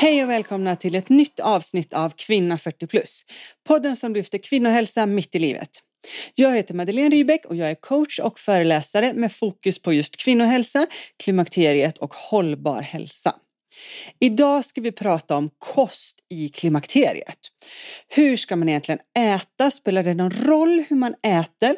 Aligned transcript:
Hej 0.00 0.24
och 0.24 0.30
välkomna 0.30 0.76
till 0.76 0.94
ett 0.94 1.08
nytt 1.08 1.40
avsnitt 1.40 1.92
av 1.92 2.10
Kvinna 2.16 2.58
40 2.58 2.86
plus. 2.86 3.24
Podden 3.68 3.96
som 3.96 4.14
lyfter 4.14 4.38
kvinnohälsa 4.38 5.06
mitt 5.06 5.34
i 5.34 5.38
livet. 5.38 5.70
Jag 6.34 6.56
heter 6.56 6.74
Madeleine 6.74 7.16
Rybeck 7.16 7.46
och 7.46 7.56
jag 7.56 7.70
är 7.70 7.74
coach 7.74 8.18
och 8.18 8.38
föreläsare 8.38 9.12
med 9.14 9.32
fokus 9.32 9.82
på 9.82 9.92
just 9.92 10.16
kvinnohälsa, 10.16 10.86
klimakteriet 11.22 11.98
och 11.98 12.14
hållbar 12.14 12.82
hälsa. 12.82 13.34
Idag 14.20 14.64
ska 14.64 14.80
vi 14.80 14.92
prata 14.92 15.36
om 15.36 15.50
kost 15.58 16.16
i 16.30 16.48
klimakteriet. 16.48 17.38
Hur 18.08 18.36
ska 18.36 18.56
man 18.56 18.68
egentligen 18.68 19.00
äta? 19.18 19.70
Spelar 19.70 20.02
det 20.02 20.14
någon 20.14 20.30
roll 20.30 20.84
hur 20.88 20.96
man 20.96 21.14
äter? 21.22 21.76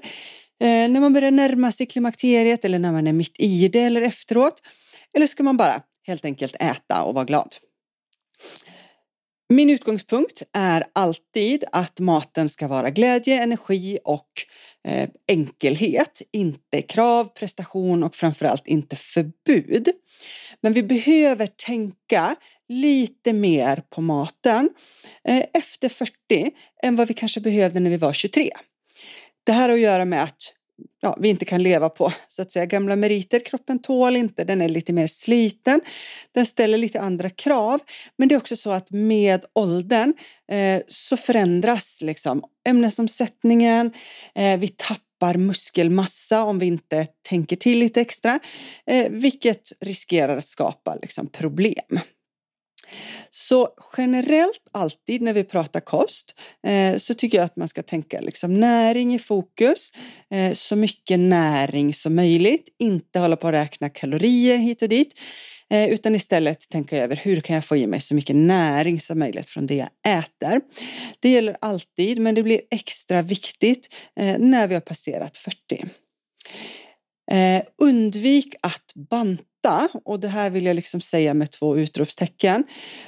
Eh, 0.62 0.88
när 0.88 1.00
man 1.00 1.12
börjar 1.12 1.30
närma 1.30 1.72
sig 1.72 1.86
klimakteriet 1.86 2.64
eller 2.64 2.78
när 2.78 2.92
man 2.92 3.06
är 3.06 3.12
mitt 3.12 3.40
i 3.40 3.68
det 3.68 3.80
eller 3.80 4.02
efteråt? 4.02 4.62
Eller 5.16 5.26
ska 5.26 5.42
man 5.42 5.56
bara 5.56 5.82
helt 6.06 6.24
enkelt 6.24 6.56
äta 6.60 7.02
och 7.02 7.14
vara 7.14 7.24
glad? 7.24 7.54
Min 9.52 9.70
utgångspunkt 9.70 10.42
är 10.52 10.84
alltid 10.92 11.64
att 11.72 12.00
maten 12.00 12.48
ska 12.48 12.68
vara 12.68 12.90
glädje, 12.90 13.42
energi 13.42 13.98
och 14.04 14.28
eh, 14.88 15.08
enkelhet. 15.28 16.22
Inte 16.32 16.82
krav, 16.82 17.24
prestation 17.24 18.02
och 18.02 18.14
framförallt 18.14 18.66
inte 18.66 18.96
förbud. 18.96 19.88
Men 20.60 20.72
vi 20.72 20.82
behöver 20.82 21.46
tänka 21.46 22.36
lite 22.68 23.32
mer 23.32 23.82
på 23.90 24.00
maten 24.00 24.70
eh, 25.28 25.44
efter 25.54 25.88
40 25.88 26.14
än 26.82 26.96
vad 26.96 27.08
vi 27.08 27.14
kanske 27.14 27.40
behövde 27.40 27.80
när 27.80 27.90
vi 27.90 27.96
var 27.96 28.12
23. 28.12 28.50
Det 29.44 29.52
här 29.52 29.68
har 29.68 29.76
att 29.76 29.82
göra 29.82 30.04
med 30.04 30.22
att 30.22 30.54
ja, 31.00 31.16
vi 31.20 31.28
inte 31.28 31.44
kan 31.44 31.62
leva 31.62 31.88
på 31.88 32.12
så 32.28 32.42
att 32.42 32.52
säga 32.52 32.66
gamla 32.66 32.96
meriter. 32.96 33.40
Kroppen 33.40 33.78
tål 33.78 34.16
inte, 34.16 34.44
den 34.44 34.60
är 34.60 34.68
lite 34.68 34.92
mer 34.92 35.06
sliten. 35.06 35.80
Den 36.34 36.46
ställer 36.46 36.78
lite 36.78 37.00
andra 37.00 37.30
krav. 37.30 37.80
Men 38.16 38.28
det 38.28 38.34
är 38.34 38.36
också 38.36 38.56
så 38.56 38.70
att 38.70 38.90
med 38.90 39.44
åldern 39.52 40.14
eh, 40.52 40.82
så 40.88 41.16
förändras 41.16 41.98
liksom 42.02 42.44
ämnesomsättningen. 42.68 43.92
Eh, 44.34 44.58
vi 44.58 44.68
tappar 44.68 45.34
muskelmassa 45.34 46.44
om 46.44 46.58
vi 46.58 46.66
inte 46.66 47.06
tänker 47.28 47.56
till 47.56 47.78
lite 47.78 48.00
extra, 48.00 48.38
eh, 48.86 49.10
vilket 49.10 49.72
riskerar 49.80 50.36
att 50.36 50.46
skapa 50.46 50.94
liksom, 50.94 51.26
problem. 51.26 52.00
Så 53.30 53.68
generellt 53.96 54.62
alltid 54.72 55.22
när 55.22 55.32
vi 55.32 55.44
pratar 55.44 55.80
kost 55.80 56.34
eh, 56.66 56.96
så 56.96 57.14
tycker 57.14 57.38
jag 57.38 57.44
att 57.44 57.56
man 57.56 57.68
ska 57.68 57.82
tänka 57.82 58.20
liksom 58.20 58.60
näring 58.60 59.14
i 59.14 59.18
fokus. 59.18 59.92
Eh, 60.30 60.52
så 60.52 60.76
mycket 60.76 61.20
näring 61.20 61.94
som 61.94 62.14
möjligt. 62.14 62.68
Inte 62.78 63.18
hålla 63.18 63.36
på 63.36 63.48
att 63.48 63.54
räkna 63.54 63.88
kalorier 63.88 64.58
hit 64.58 64.82
och 64.82 64.88
dit. 64.88 65.20
Eh, 65.72 65.90
utan 65.90 66.14
istället 66.14 66.68
tänka 66.68 66.96
över 66.96 67.16
hur 67.16 67.40
kan 67.40 67.54
jag 67.54 67.64
få 67.64 67.76
i 67.76 67.86
mig 67.86 68.00
så 68.00 68.14
mycket 68.14 68.36
näring 68.36 69.00
som 69.00 69.18
möjligt 69.18 69.48
från 69.48 69.66
det 69.66 69.74
jag 69.74 70.18
äter. 70.18 70.60
Det 71.20 71.28
gäller 71.28 71.56
alltid 71.60 72.18
men 72.18 72.34
det 72.34 72.42
blir 72.42 72.60
extra 72.70 73.22
viktigt 73.22 73.94
eh, 74.20 74.38
när 74.38 74.68
vi 74.68 74.74
har 74.74 74.80
passerat 74.80 75.36
40. 75.36 75.84
Eh, 77.32 77.62
undvik 77.82 78.54
att 78.62 78.92
banta 78.94 79.44
och 80.04 80.20
det 80.20 80.28
här 80.28 80.50
vill 80.50 80.64
jag 80.64 80.76
liksom 80.76 81.00
säga 81.00 81.34
med 81.34 81.50
två 81.50 81.76
utropstecken. 81.76 82.64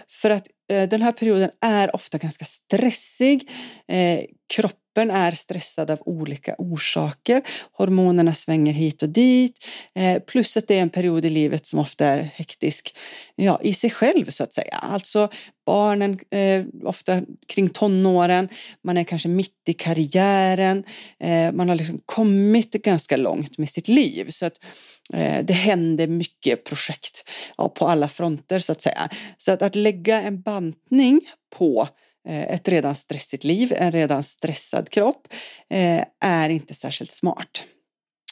För 0.08 0.30
att 0.30 0.46
eh, 0.72 0.88
den 0.88 1.02
här 1.02 1.12
perioden 1.12 1.50
är 1.60 1.96
ofta 1.96 2.18
ganska 2.18 2.44
stressig. 2.44 3.50
Eh, 3.88 4.20
kroppen 4.52 5.10
är 5.10 5.32
stressad 5.32 5.90
av 5.90 5.98
olika 6.00 6.54
orsaker. 6.58 7.42
Hormonerna 7.72 8.34
svänger 8.34 8.72
hit 8.72 9.02
och 9.02 9.08
dit. 9.08 9.66
Eh, 9.94 10.22
plus 10.22 10.56
att 10.56 10.68
det 10.68 10.78
är 10.78 10.82
en 10.82 10.90
period 10.90 11.24
i 11.24 11.30
livet 11.30 11.66
som 11.66 11.78
ofta 11.78 12.06
är 12.06 12.18
hektisk 12.18 12.96
ja, 13.34 13.60
i 13.62 13.74
sig 13.74 13.90
själv 13.90 14.30
så 14.30 14.42
att 14.42 14.54
säga. 14.54 14.74
Alltså 14.74 15.28
barnen, 15.66 16.18
eh, 16.30 16.64
ofta 16.84 17.22
kring 17.48 17.68
tonåren, 17.68 18.48
man 18.84 18.96
är 18.96 19.04
kanske 19.04 19.28
mitt 19.28 19.62
i 19.66 19.72
karriären, 19.72 20.84
eh, 21.20 21.52
man 21.52 21.68
har 21.68 21.76
liksom 21.76 21.98
kommit 22.06 22.72
ganska 22.72 23.16
långt 23.16 23.58
med 23.58 23.68
sitt 23.68 23.88
liv. 23.88 24.30
Så 24.30 24.46
att 24.46 24.64
eh, 25.12 25.44
det 25.44 25.54
händer 25.54 26.06
mycket 26.06 26.64
projekt 26.64 27.30
ja, 27.56 27.68
på 27.68 27.86
alla 27.88 28.08
fronter 28.08 28.58
så 28.58 28.72
att 28.72 28.82
säga. 28.82 29.08
Så 29.38 29.52
att, 29.52 29.62
att 29.62 29.74
lägga 29.74 30.22
en 30.22 30.42
bantning 30.42 31.20
på 31.58 31.88
Eh, 32.28 32.54
ett 32.54 32.68
redan 32.68 32.94
stressigt 32.94 33.44
liv, 33.44 33.72
en 33.76 33.92
redan 33.92 34.22
stressad 34.22 34.90
kropp, 34.90 35.28
eh, 35.70 36.04
är 36.20 36.48
inte 36.48 36.74
särskilt 36.74 37.10
smart. 37.10 37.64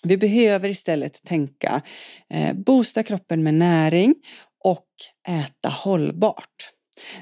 Vi 0.03 0.17
behöver 0.17 0.69
istället 0.69 1.23
tänka 1.23 1.83
eh, 2.31 2.55
boosta 2.55 3.03
kroppen 3.03 3.43
med 3.43 3.55
näring 3.55 4.15
och 4.65 4.87
äta 5.28 5.69
hållbart. 5.69 6.71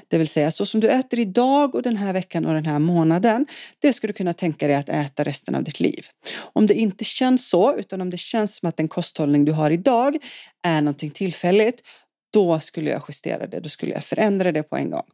Det 0.07 0.17
vill 0.17 0.27
säga 0.27 0.51
så 0.51 0.65
som 0.65 0.79
du 0.79 0.89
äter 0.89 1.19
idag 1.19 1.75
och 1.75 1.81
den 1.81 1.97
här 1.97 2.13
veckan 2.13 2.45
och 2.45 2.53
den 2.53 2.65
här 2.65 2.79
månaden. 2.79 3.45
Det 3.79 3.93
ska 3.93 4.07
du 4.07 4.13
kunna 4.13 4.33
tänka 4.33 4.67
dig 4.67 4.75
att 4.75 4.89
äta 4.89 5.23
resten 5.23 5.55
av 5.55 5.63
ditt 5.63 5.79
liv. 5.79 6.05
Om 6.53 6.67
det 6.67 6.73
inte 6.73 7.03
känns 7.03 7.49
så 7.49 7.75
utan 7.75 8.01
om 8.01 8.09
det 8.09 8.17
känns 8.17 8.55
som 8.55 8.69
att 8.69 8.77
den 8.77 8.87
kosthållning 8.87 9.45
du 9.45 9.51
har 9.51 9.71
idag 9.71 10.17
är 10.63 10.81
någonting 10.81 11.11
tillfälligt 11.11 11.81
då 12.33 12.59
skulle 12.59 12.89
jag 12.89 13.01
justera 13.07 13.47
det, 13.47 13.59
då 13.59 13.69
skulle 13.69 13.91
jag 13.91 14.03
förändra 14.03 14.51
det 14.51 14.63
på 14.63 14.77
en 14.77 14.89
gång. 14.89 15.05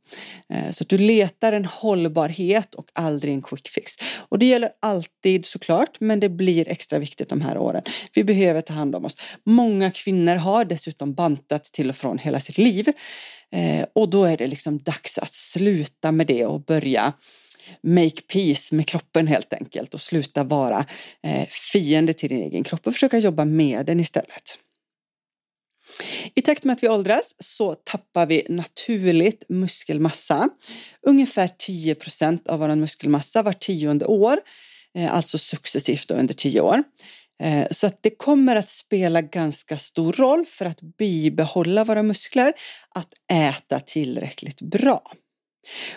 Eh, 0.54 0.72
så 0.72 0.84
att 0.84 0.90
du 0.90 0.98
letar 0.98 1.54
en 1.54 1.66
hållbarhet 1.66 2.76
och 2.76 2.86
aldrig 2.94 3.34
en 3.34 3.42
quick 3.42 3.68
fix. 3.68 3.94
Och 4.30 4.40
det 4.40 4.46
gäller 4.46 4.70
alltid 4.82 5.46
såklart, 5.46 5.98
men 6.00 6.20
det 6.20 6.30
blir 6.30 6.70
extra 6.70 7.00
viktigt 7.00 7.30
de 7.30 7.42
här 7.42 7.58
åren. 7.58 7.84
Vi 8.14 8.24
behöver 8.24 8.62
ta 8.62 8.74
hand 8.74 8.96
om 8.96 9.06
oss. 9.06 9.18
Många 9.44 9.92
kvinnor 9.92 10.36
har 10.36 10.66
dessutom 10.66 11.14
bantat 11.14 11.64
till 11.64 11.90
och 11.90 11.96
från 11.96 12.18
hela 12.18 12.40
sitt 12.40 12.58
liv. 12.58 12.88
Eh, 13.52 13.86
och 13.94 14.10
då 14.10 14.26
är 14.26 14.38
det 14.38 14.48
liksom 14.48 14.84
dags 14.84 15.18
att 15.18 15.34
sluta 15.34 16.12
med 16.12 16.28
det 16.28 16.46
och 16.46 16.62
börja 16.62 17.14
make 17.82 18.22
peace 18.34 18.76
med 18.76 18.88
kroppen 18.88 19.28
helt 19.28 19.54
enkelt 19.54 19.94
och 19.94 20.02
sluta 20.02 20.44
vara 20.44 20.86
eh, 21.24 21.48
fiende 21.72 22.14
till 22.14 22.30
din 22.30 22.42
egen 22.42 22.64
kropp 22.64 22.88
och 22.88 22.94
försöka 22.94 23.18
jobba 23.18 23.46
med 23.46 23.86
den 23.86 24.00
istället. 24.00 24.60
I 26.36 26.42
takt 26.42 26.64
med 26.64 26.74
att 26.74 26.84
vi 26.84 26.90
åldras 26.90 27.36
så 27.40 27.76
tappar 27.76 28.26
vi 28.26 28.46
naturligt 28.50 29.44
muskelmassa. 29.50 30.50
Ungefär 31.08 31.50
10 31.58 31.96
procent 31.96 32.48
av 32.48 32.60
vår 32.60 32.76
muskelmassa 32.76 33.44
var 33.44 33.54
tionde 33.54 34.06
år, 34.06 34.38
eh, 34.98 35.14
alltså 35.14 35.38
successivt 35.38 36.12
under 36.12 36.34
tio 36.34 36.62
år. 36.62 36.84
Eh, 37.44 37.68
så 37.72 37.88
att 37.88 38.04
det 38.04 38.10
kommer 38.10 38.56
att 38.56 38.70
spela 38.70 39.22
ganska 39.22 39.78
stor 39.78 40.14
roll 40.14 40.46
för 40.46 40.66
att 40.66 40.82
bibehålla 40.82 41.84
våra 41.84 42.04
muskler 42.04 42.54
att 42.96 43.14
äta 43.32 43.80
tillräckligt 43.80 44.62
bra. 44.62 45.12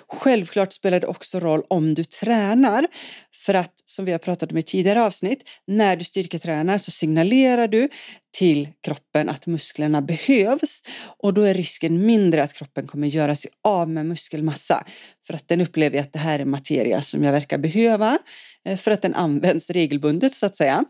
Självklart 0.08 0.72
spelar 0.72 1.00
det 1.00 1.06
också 1.06 1.40
roll 1.40 1.62
om 1.68 1.94
du 1.94 2.04
tränar 2.04 2.86
för 3.34 3.54
att 3.54 3.72
som 3.84 4.04
vi 4.04 4.12
har 4.12 4.18
pratat 4.18 4.52
om 4.52 4.58
i 4.58 4.62
tidigare 4.62 5.02
avsnitt, 5.02 5.48
när 5.66 5.96
du 5.96 6.04
styrketränar 6.04 6.78
så 6.78 6.90
signalerar 6.90 7.68
du 7.68 7.88
till 8.36 8.68
kroppen 8.82 9.28
att 9.28 9.46
musklerna 9.46 10.02
behövs 10.02 10.82
och 11.18 11.34
då 11.34 11.42
är 11.42 11.54
risken 11.54 12.06
mindre 12.06 12.42
att 12.42 12.52
kroppen 12.52 12.86
kommer 12.86 13.08
göra 13.08 13.36
sig 13.36 13.50
av 13.64 13.88
med 13.88 14.06
muskelmassa 14.06 14.86
för 15.26 15.34
att 15.34 15.48
den 15.48 15.60
upplever 15.60 16.00
att 16.00 16.12
det 16.12 16.18
här 16.18 16.38
är 16.38 16.44
materia 16.44 17.02
som 17.02 17.24
jag 17.24 17.32
verkar 17.32 17.58
behöva 17.58 18.18
eh, 18.64 18.76
för 18.76 18.90
att 18.90 19.02
den 19.02 19.14
används 19.14 19.70
regelbundet 19.70 20.34
så 20.34 20.46
att 20.46 20.56
säga. 20.56 20.84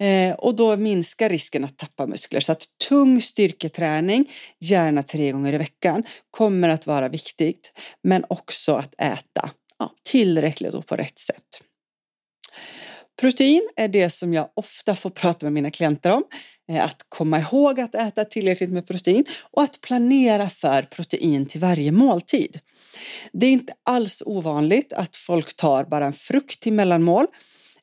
Eh, 0.00 0.34
och 0.34 0.54
då 0.56 0.76
minskar 0.76 1.28
risken 1.28 1.64
att 1.64 1.78
tappa 1.78 2.06
muskler. 2.06 2.40
Så 2.40 2.52
att 2.52 2.66
tung 2.88 3.22
styrketräning, 3.22 4.30
gärna 4.60 5.02
tre 5.02 5.32
gånger 5.32 5.52
i 5.52 5.58
veckan, 5.58 6.02
kommer 6.30 6.68
att 6.68 6.86
vara 6.86 7.08
viktigt. 7.08 7.72
Men 8.02 8.24
också 8.28 8.74
att 8.74 8.94
äta 8.98 9.50
ja, 9.78 9.92
tillräckligt 10.04 10.74
och 10.74 10.86
på 10.86 10.96
rätt 10.96 11.18
sätt. 11.18 11.62
Protein 13.20 13.68
är 13.76 13.88
det 13.88 14.10
som 14.10 14.34
jag 14.34 14.48
ofta 14.54 14.96
får 14.96 15.10
prata 15.10 15.46
med 15.46 15.52
mina 15.52 15.70
klienter 15.70 16.10
om. 16.10 16.24
Eh, 16.68 16.84
att 16.84 17.06
komma 17.08 17.38
ihåg 17.38 17.80
att 17.80 17.94
äta 17.94 18.24
tillräckligt 18.24 18.70
med 18.70 18.86
protein 18.86 19.24
och 19.50 19.62
att 19.62 19.80
planera 19.80 20.50
för 20.50 20.82
protein 20.82 21.46
till 21.46 21.60
varje 21.60 21.92
måltid. 21.92 22.60
Det 23.32 23.46
är 23.46 23.50
inte 23.50 23.72
alls 23.84 24.22
ovanligt 24.26 24.92
att 24.92 25.16
folk 25.16 25.56
tar 25.56 25.84
bara 25.84 26.06
en 26.06 26.12
frukt 26.12 26.60
till 26.60 26.72
mellanmål 26.72 27.26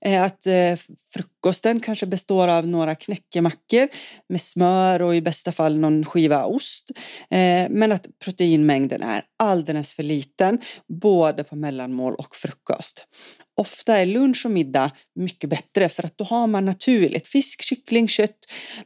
Eh, 0.06 0.24
att 0.24 0.46
eh, 0.46 0.76
frukosten 1.14 1.80
kanske 1.80 2.06
består 2.06 2.48
av 2.48 2.68
några 2.68 2.96
knäckemackor 2.96 3.88
med 4.30 4.42
smör 4.42 5.02
och 5.02 5.16
i 5.16 5.22
bästa 5.22 5.52
fall 5.52 5.80
någon 5.80 6.06
skiva 6.06 6.46
ost. 6.46 6.92
Eh, 7.30 7.70
men 7.70 7.92
att 7.92 8.08
proteinmängden 8.24 9.04
är 9.04 9.24
alldeles 9.40 9.94
för 9.94 10.04
liten 10.04 10.62
både 11.02 11.44
på 11.44 11.56
mellanmål 11.56 12.16
och 12.16 12.36
frukost. 12.36 13.06
Ofta 13.58 13.98
är 13.98 14.06
lunch 14.06 14.46
och 14.46 14.52
middag 14.52 14.92
mycket 15.16 15.50
bättre 15.50 15.90
för 15.90 16.06
att 16.06 16.18
då 16.18 16.24
har 16.24 16.48
man 16.48 16.66
naturligt 16.66 17.28
fisk, 17.28 17.62
kyckling, 17.62 18.08
kött, 18.08 18.38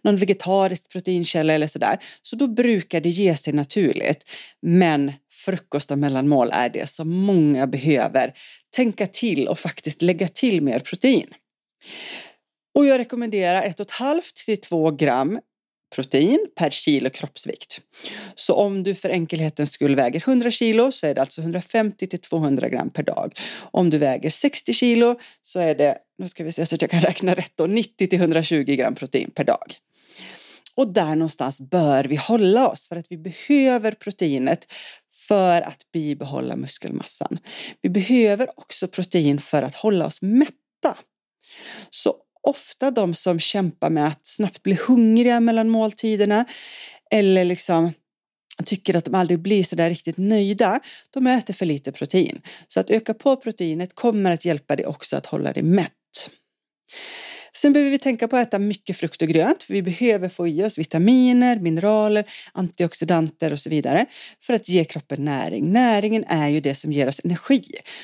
någon 0.02 0.18
vegetarisk 0.18 0.90
proteinkälla 0.90 1.54
eller 1.54 1.68
sådär. 1.68 1.98
Så 2.22 2.36
då 2.36 2.48
brukar 2.48 3.02
det 3.02 3.10
ge 3.10 3.38
sig 3.38 3.54
naturligt. 3.54 4.30
Men 4.62 5.12
frukost 5.46 5.92
och 5.92 6.00
mellanmål 6.00 6.50
är 6.54 6.70
det 6.70 6.90
som 6.90 7.10
många 7.10 7.68
behöver 7.68 8.34
tänka 8.76 9.08
till 9.08 9.48
och 9.48 9.60
faktiskt 9.60 10.02
lägga 10.02 10.28
till 10.28 10.62
mer 10.62 10.80
protein. 10.80 11.34
Och 12.76 12.86
jag 12.86 13.00
rekommenderar 13.00 13.62
1,5 13.62 14.22
till 14.46 14.62
2 14.62 14.92
gram 14.92 15.40
protein 15.96 16.48
per 16.56 16.70
kilo 16.70 17.10
kroppsvikt. 17.10 17.82
Så 18.36 18.56
om 18.56 18.84
du 18.84 18.96
för 18.96 19.10
enkelhetens 19.10 19.72
skull 19.72 19.96
väger 19.96 20.24
100 20.26 20.52
kilo 20.52 20.92
så 20.92 21.08
är 21.08 21.14
det 21.14 21.22
alltså 21.22 21.42
150 21.42 22.08
till 22.08 22.20
200 22.20 22.70
gram 22.70 22.90
per 22.90 23.04
dag. 23.04 23.40
Om 23.72 23.90
du 23.90 23.98
väger 23.98 24.30
60 24.30 24.74
kilo 24.74 25.20
så 25.44 25.60
är 25.60 25.76
det, 25.76 25.98
nu 26.18 26.28
ska 26.28 26.44
vi 26.44 26.52
se 26.52 26.66
så 26.66 26.76
att 26.76 26.82
jag 26.82 26.92
kan 26.92 27.02
räkna 27.02 27.36
rätt 27.36 27.52
då, 27.56 27.66
90 27.66 28.08
till 28.08 28.20
120 28.20 28.76
gram 28.76 28.96
protein 28.96 29.32
per 29.32 29.44
dag. 29.44 29.76
Och 30.76 30.94
där 30.94 31.16
någonstans 31.16 31.62
bör 31.62 32.04
vi 32.04 32.16
hålla 32.16 32.70
oss 32.70 32.88
för 32.88 32.96
att 32.96 33.06
vi 33.10 33.18
behöver 33.18 33.92
proteinet 33.92 34.68
för 35.28 35.62
att 35.62 35.92
bibehålla 35.94 36.56
muskelmassan. 36.56 37.40
Vi 37.82 37.90
behöver 37.90 38.60
också 38.60 38.88
protein 38.88 39.40
för 39.40 39.64
att 39.64 39.76
hålla 39.76 40.06
oss 40.06 40.22
mätta. 40.22 40.98
Så 41.90 42.16
ofta 42.44 42.92
de 42.92 43.14
som 43.14 43.40
kämpar 43.40 43.90
med 43.90 44.08
att 44.08 44.28
snabbt 44.28 44.64
bli 44.64 44.74
hungriga 44.88 45.40
mellan 45.40 45.70
måltiderna 45.70 46.46
eller 47.12 47.46
liksom 47.46 47.92
tycker 48.66 48.96
att 48.96 49.06
de 49.06 49.16
aldrig 49.16 49.40
blir 49.40 49.64
så 49.64 49.76
där 49.76 49.90
riktigt 49.90 50.18
nöjda, 50.18 50.80
de 51.10 51.28
äter 51.28 51.54
för 51.54 51.66
lite 51.66 51.92
protein. 51.92 52.42
Så 52.68 52.80
att 52.80 52.90
öka 52.90 53.14
på 53.14 53.36
proteinet 53.36 53.96
kommer 53.96 54.32
att 54.32 54.46
hjälpa 54.46 54.76
dig 54.76 54.86
också 54.86 55.18
att 55.18 55.26
hålla 55.26 55.54
dig 55.54 55.64
mätt. 55.64 55.92
Sen 57.54 57.74
behöver 57.74 57.92
vi 57.92 58.00
tänka 58.00 58.28
på 58.28 58.38
att 58.38 58.48
äta 58.48 58.60
mycket 58.60 58.98
frukt 58.98 59.22
och 59.22 59.28
grönt. 59.28 59.64
För 59.64 59.74
vi 59.74 59.82
behöver 59.82 60.30
få 60.30 60.48
i 60.48 60.64
oss 60.64 60.78
vitaminer, 60.78 61.60
mineraler, 61.60 62.26
antioxidanter 62.54 63.52
och 63.52 63.60
så 63.60 63.70
vidare 63.70 64.06
för 64.42 64.54
att 64.54 64.70
ge 64.70 64.86
kroppen 64.86 65.26
näring. 65.26 65.72
Näringen 65.72 66.24
är 66.28 66.48
ju 66.48 66.60
det 66.60 66.76
som 66.76 66.92
ger 66.92 67.08
oss 67.08 67.22
energi. 67.24 67.64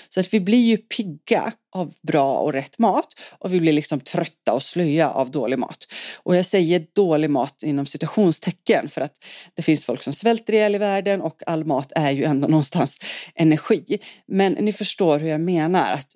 Så 0.09 0.19
att 0.19 0.33
vi 0.33 0.39
blir 0.39 0.67
ju 0.67 0.77
pigga 0.77 1.51
av 1.75 1.93
bra 2.01 2.37
och 2.37 2.53
rätt 2.53 2.79
mat 2.79 3.07
och 3.39 3.53
vi 3.53 3.59
blir 3.59 3.73
liksom 3.73 3.99
trötta 3.99 4.53
och 4.53 4.63
slöja 4.63 5.09
av 5.09 5.31
dålig 5.31 5.59
mat. 5.59 5.87
Och 6.15 6.35
jag 6.35 6.45
säger 6.45 6.85
dålig 6.95 7.29
mat 7.29 7.63
inom 7.63 7.85
citationstecken 7.85 8.89
för 8.89 9.01
att 9.01 9.13
det 9.53 9.61
finns 9.61 9.85
folk 9.85 10.03
som 10.03 10.13
svälter 10.13 10.53
ihjäl 10.53 10.75
i 10.75 10.77
världen 10.77 11.21
och 11.21 11.41
all 11.45 11.65
mat 11.65 11.91
är 11.95 12.11
ju 12.11 12.23
ändå 12.23 12.47
någonstans 12.47 12.99
energi. 13.35 13.97
Men 14.27 14.53
ni 14.53 14.73
förstår 14.73 15.19
hur 15.19 15.29
jag 15.29 15.41
menar 15.41 15.93
att 15.93 16.07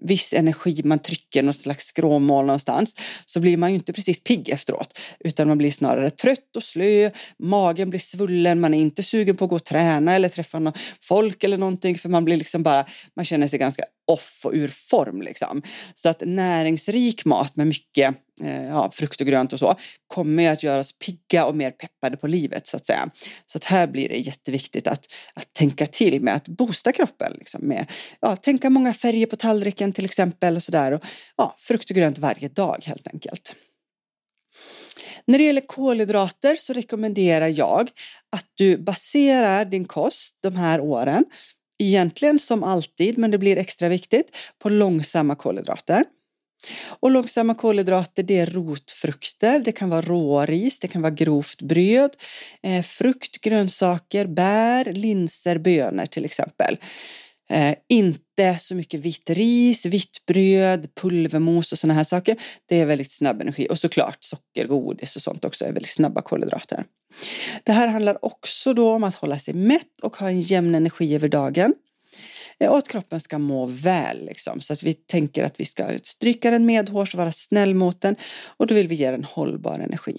viss 0.00 0.32
energi, 0.32 0.80
man 0.84 0.98
trycker 0.98 1.42
något 1.42 1.56
slags 1.56 1.86
skråmål 1.86 2.46
någonstans, 2.46 2.96
så 3.26 3.40
blir 3.40 3.56
man 3.56 3.70
ju 3.70 3.74
inte 3.74 3.92
precis 3.92 4.22
pigg 4.22 4.48
efteråt, 4.48 4.98
utan 5.20 5.48
man 5.48 5.58
blir 5.58 5.70
snarare 5.70 6.10
trött 6.10 6.56
och 6.56 6.62
slö, 6.62 7.10
magen 7.38 7.90
blir 7.90 8.00
svullen, 8.00 8.60
man 8.60 8.74
är 8.74 8.80
inte 8.80 9.02
sugen 9.02 9.36
på 9.36 9.44
att 9.44 9.50
gå 9.50 9.56
och 9.56 9.64
träna 9.64 10.14
eller 10.14 10.28
träffa 10.28 10.58
någon 10.58 10.72
folk 11.00 11.44
eller 11.44 11.58
någonting, 11.58 11.98
för 11.98 12.08
man 12.08 12.24
blir 12.24 12.36
liksom 12.36 12.62
bara, 12.62 12.86
man 13.16 13.24
känner 13.24 13.48
sig 13.48 13.58
ganska 13.58 13.84
off 14.06 14.40
och 14.44 14.52
ur 14.54 14.68
form 14.68 15.22
liksom. 15.22 15.62
Så 15.94 16.08
att 16.08 16.22
näringsrik 16.26 17.24
mat 17.24 17.56
med 17.56 17.66
mycket 17.66 18.14
Eh, 18.40 18.64
ja, 18.64 18.90
frukt 18.92 19.20
och 19.20 19.26
grönt 19.26 19.52
och 19.52 19.58
så 19.58 19.74
kommer 20.06 20.42
ju 20.42 20.48
att 20.48 20.62
göra 20.62 20.80
oss 20.80 20.92
pigga 20.92 21.44
och 21.46 21.56
mer 21.56 21.70
peppade 21.70 22.16
på 22.16 22.26
livet 22.26 22.66
så 22.66 22.76
att 22.76 22.86
säga. 22.86 23.10
Så 23.46 23.58
att 23.58 23.64
här 23.64 23.86
blir 23.86 24.08
det 24.08 24.16
jätteviktigt 24.16 24.86
att, 24.86 25.06
att 25.34 25.52
tänka 25.52 25.86
till 25.86 26.22
med 26.22 26.34
att 26.34 26.48
boosta 26.48 26.92
kroppen 26.92 27.32
liksom 27.38 27.60
med, 27.60 27.90
ja, 28.20 28.36
tänka 28.36 28.70
många 28.70 28.94
färger 28.94 29.26
på 29.26 29.36
tallriken 29.36 29.92
till 29.92 30.04
exempel 30.04 30.56
och 30.56 30.62
sådär 30.62 30.92
och 30.92 31.02
ja, 31.36 31.54
frukt 31.58 31.90
och 31.90 31.96
grönt 31.96 32.18
varje 32.18 32.48
dag 32.48 32.82
helt 32.84 33.06
enkelt. 33.06 33.54
När 35.24 35.38
det 35.38 35.44
gäller 35.44 35.66
kolhydrater 35.66 36.56
så 36.56 36.72
rekommenderar 36.72 37.48
jag 37.48 37.90
att 38.36 38.46
du 38.54 38.78
baserar 38.78 39.64
din 39.64 39.84
kost 39.84 40.36
de 40.42 40.56
här 40.56 40.80
åren 40.80 41.24
egentligen 41.78 42.38
som 42.38 42.64
alltid, 42.64 43.18
men 43.18 43.30
det 43.30 43.38
blir 43.38 43.56
extra 43.56 43.88
viktigt, 43.88 44.36
på 44.58 44.68
långsamma 44.68 45.34
kolhydrater. 45.34 46.04
Och 46.86 47.10
långsamma 47.10 47.54
kolhydrater 47.54 48.22
det 48.22 48.38
är 48.38 48.46
rotfrukter, 48.46 49.58
det 49.58 49.72
kan 49.72 49.90
vara 49.90 50.00
råris, 50.00 50.80
det 50.80 50.88
kan 50.88 51.02
vara 51.02 51.14
grovt 51.14 51.62
bröd, 51.62 52.10
eh, 52.62 52.82
frukt, 52.82 53.40
grönsaker, 53.40 54.26
bär, 54.26 54.92
linser, 54.92 55.58
bönor 55.58 56.06
till 56.06 56.24
exempel. 56.24 56.76
Eh, 57.50 57.74
inte 57.88 58.58
så 58.60 58.74
mycket 58.74 59.00
vitt 59.00 59.30
ris, 59.30 59.86
vitt 59.86 60.26
bröd, 60.26 60.94
pulvermos 60.94 61.72
och 61.72 61.78
sådana 61.78 61.94
här 61.94 62.04
saker. 62.04 62.36
Det 62.66 62.80
är 62.80 62.86
väldigt 62.86 63.10
snabb 63.10 63.40
energi 63.40 63.66
och 63.70 63.78
såklart 63.78 64.24
socker, 64.24 64.66
godis 64.66 65.16
och 65.16 65.22
sånt 65.22 65.44
också 65.44 65.64
är 65.64 65.72
väldigt 65.72 65.92
snabba 65.92 66.22
kolhydrater. 66.22 66.84
Det 67.62 67.72
här 67.72 67.88
handlar 67.88 68.24
också 68.24 68.74
då 68.74 68.90
om 68.90 69.04
att 69.04 69.14
hålla 69.14 69.38
sig 69.38 69.54
mätt 69.54 70.00
och 70.02 70.16
ha 70.16 70.28
en 70.28 70.40
jämn 70.40 70.74
energi 70.74 71.14
över 71.14 71.28
dagen. 71.28 71.74
Och 72.60 72.78
att 72.78 72.88
kroppen 72.88 73.20
ska 73.20 73.38
må 73.38 73.66
väl 73.66 74.24
liksom. 74.24 74.60
Så 74.60 74.72
att 74.72 74.82
vi 74.82 74.94
tänker 74.94 75.44
att 75.44 75.60
vi 75.60 75.64
ska 75.64 75.98
stryka 76.02 76.50
den 76.50 76.66
medhårs 76.66 77.14
och 77.14 77.18
vara 77.18 77.32
snäll 77.32 77.74
mot 77.74 78.00
den 78.00 78.16
och 78.56 78.66
då 78.66 78.74
vill 78.74 78.88
vi 78.88 78.94
ge 78.94 79.10
den 79.10 79.24
hållbar 79.24 79.78
energi. 79.78 80.18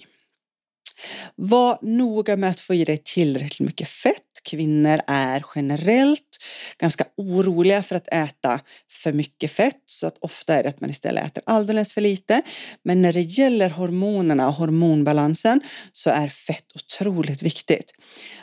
Var 1.36 1.78
noga 1.82 2.36
med 2.36 2.50
att 2.50 2.60
få 2.60 2.74
i 2.74 2.84
dig 2.84 2.98
tillräckligt 3.04 3.66
mycket 3.66 3.88
fett. 3.88 4.16
Kvinnor 4.42 5.00
är 5.06 5.44
generellt 5.54 6.38
ganska 6.78 7.04
oroliga 7.16 7.82
för 7.82 7.96
att 7.96 8.08
äta 8.08 8.60
för 8.88 9.12
mycket 9.12 9.50
fett 9.50 9.82
så 9.86 10.06
att 10.06 10.18
ofta 10.20 10.54
är 10.54 10.62
det 10.62 10.68
att 10.68 10.80
man 10.80 10.90
istället 10.90 11.26
äter 11.26 11.42
alldeles 11.46 11.92
för 11.94 12.00
lite. 12.00 12.42
Men 12.82 13.02
när 13.02 13.12
det 13.12 13.20
gäller 13.20 13.70
hormonerna 13.70 14.48
och 14.48 14.54
hormonbalansen 14.54 15.60
så 15.92 16.10
är 16.10 16.28
fett 16.28 16.66
otroligt 16.74 17.42
viktigt. 17.42 17.92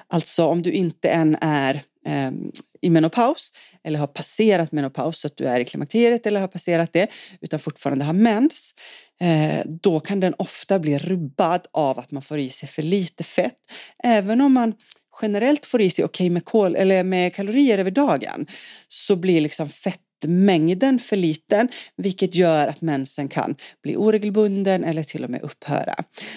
Alltså 0.07 0.45
om 0.45 0.61
du 0.61 0.71
inte 0.71 1.09
än 1.09 1.37
är 1.41 1.81
ehm, 2.05 2.51
i 2.81 2.89
menopaus 2.89 3.51
eller 3.83 3.99
har 3.99 4.07
passerat 4.07 4.71
menopaus 4.71 5.19
så 5.19 5.27
att 5.27 5.37
du 5.37 5.47
är 5.47 5.59
i 5.59 5.65
klimakteriet 5.65 6.25
eller 6.25 6.39
har 6.39 6.47
passerat 6.47 6.93
det 6.93 7.07
utan 7.41 7.59
fortfarande 7.59 8.05
har 8.05 8.13
mens 8.13 8.73
eh, 9.21 9.65
då 9.65 9.99
kan 9.99 10.19
den 10.19 10.33
ofta 10.37 10.79
bli 10.79 10.97
rubbad 10.97 11.67
av 11.73 11.99
att 11.99 12.11
man 12.11 12.21
får 12.21 12.39
i 12.39 12.49
sig 12.49 12.69
för 12.69 12.81
lite 12.81 13.23
fett. 13.23 13.57
Även 14.03 14.41
om 14.41 14.53
man 14.53 14.73
generellt 15.21 15.65
får 15.65 15.81
i 15.81 15.89
sig 15.89 16.05
okej 16.05 16.25
okay 16.25 16.33
med, 16.33 16.45
kol, 16.45 16.75
eller 16.75 17.03
med 17.03 17.35
kalorier 17.35 17.77
över 17.77 17.91
dagen 17.91 18.47
så 18.87 19.15
blir 19.15 19.41
liksom 19.41 19.69
fettmängden 19.69 20.99
för 20.99 21.15
liten 21.15 21.69
vilket 21.95 22.35
gör 22.35 22.67
att 22.67 22.81
mensen 22.81 23.27
kan 23.27 23.55
bli 23.83 23.95
oregelbunden 23.95 24.83
eller 24.83 25.03
till 25.03 25.23
och 25.23 25.29
med 25.29 25.41
upphöra. 25.41 25.95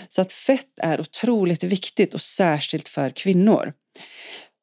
Så 0.08 0.22
att 0.22 0.32
fett 0.32 0.78
är 0.82 1.00
otroligt 1.00 1.62
viktigt 1.62 2.14
och 2.14 2.20
särskilt 2.20 2.88
för 2.88 3.10
kvinnor. 3.10 3.72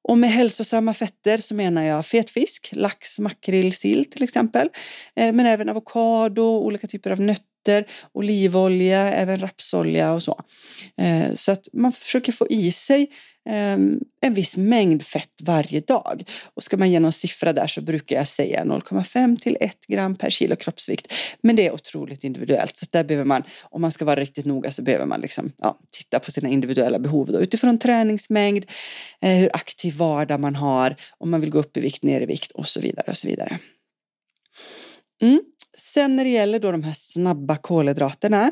Och 0.07 0.18
med 0.18 0.31
hälsosamma 0.31 0.94
fetter 0.94 1.38
så 1.38 1.54
menar 1.54 1.83
jag 1.83 2.06
fetfisk, 2.06 2.69
lax, 2.71 3.19
makrill, 3.19 3.74
sill 3.74 4.06
till 4.06 4.24
exempel. 4.24 4.69
Eh, 5.15 5.33
men 5.33 5.45
även 5.45 5.69
avokado, 5.69 6.44
olika 6.44 6.88
typer 6.88 7.12
av 7.12 7.19
nötter 7.21 7.86
olivolja, 8.13 9.13
även 9.13 9.39
rapsolja 9.39 10.13
och 10.13 10.24
så. 10.24 10.41
Eh, 10.98 11.34
så 11.34 11.51
att 11.51 11.67
man 11.74 11.91
försöker 11.91 12.31
få 12.31 12.48
i 12.50 12.72
sig 12.72 13.08
Ehm, 13.50 14.00
en 14.22 14.34
viss 14.34 14.58
mängd 14.58 15.04
fett 15.04 15.42
varje 15.44 15.80
dag. 15.80 16.24
Och 16.54 16.63
ska 16.63 16.77
man 16.77 16.92
ge 16.92 17.00
någon 17.00 17.12
siffra 17.12 17.54
där 17.54 17.68
så 17.68 17.82
brukar 17.82 18.16
jag 18.16 18.27
säga 18.27 18.63
0,5 18.63 19.38
till 19.38 19.58
1 19.60 19.86
gram 19.88 20.16
per 20.16 20.30
kilo 20.30 20.56
kroppsvikt. 20.56 21.13
Men 21.42 21.56
det 21.56 21.68
är 21.68 21.74
otroligt 21.74 22.24
individuellt 22.24 22.77
så 22.77 22.86
där 22.92 23.04
behöver 23.04 23.25
man, 23.25 23.44
om 23.62 23.82
man 23.82 23.92
ska 23.92 24.06
vara 24.06 24.20
riktigt 24.20 24.46
noga 24.46 24.72
så 24.72 24.82
behöver 24.82 25.06
man 25.06 25.22
liksom, 25.22 25.51
ja, 25.58 25.80
titta 25.92 26.20
på 26.20 26.32
sina 26.32 26.50
individuella 26.50 27.00
behov 27.00 27.32
då, 27.32 27.39
utifrån 27.39 27.77
träningsmängd, 27.77 28.66
eh, 29.22 29.36
hur 29.36 29.50
aktiv 29.56 29.98
vardag 29.98 30.39
man 30.39 30.56
har, 30.56 30.96
om 31.18 31.32
man 31.32 31.42
vill 31.42 31.50
gå 31.50 31.60
upp 31.60 31.77
i 31.77 31.80
vikt, 31.80 32.04
ner 32.04 32.22
i 32.22 32.25
vikt 32.25 32.51
och 32.51 32.68
så 32.68 32.80
vidare 32.80 33.06
och 33.08 33.18
så 33.18 33.27
vidare. 33.27 33.60
Mm. 35.22 35.39
Sen 35.79 36.15
när 36.15 36.24
det 36.24 36.29
gäller 36.29 36.60
då 36.60 36.72
de 36.72 36.84
här 36.84 36.93
snabba 36.93 37.57
kolhydraterna, 37.57 38.43